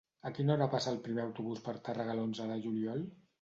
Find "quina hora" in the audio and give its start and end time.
0.37-0.67